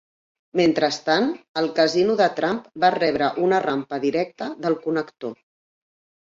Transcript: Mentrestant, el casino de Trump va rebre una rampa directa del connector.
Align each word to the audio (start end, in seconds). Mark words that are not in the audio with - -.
Mentrestant, 0.59 1.27
el 1.61 1.69
casino 1.79 2.15
de 2.21 2.27
Trump 2.39 2.63
va 2.85 2.91
rebre 2.97 3.29
una 3.49 3.61
rampa 3.67 4.01
directa 4.07 4.49
del 4.65 4.79
connector. 4.89 5.37